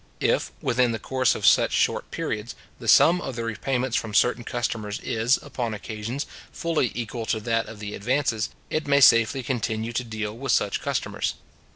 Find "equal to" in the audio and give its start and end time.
6.95-7.39